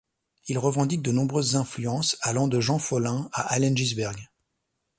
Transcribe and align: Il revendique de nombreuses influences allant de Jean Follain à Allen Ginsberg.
Il 0.47 0.57
revendique 0.57 1.03
de 1.03 1.11
nombreuses 1.11 1.55
influences 1.55 2.17
allant 2.23 2.47
de 2.47 2.59
Jean 2.59 2.79
Follain 2.79 3.29
à 3.33 3.43
Allen 3.53 3.77
Ginsberg. 3.77 4.17